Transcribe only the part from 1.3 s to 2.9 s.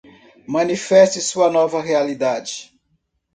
nova realidade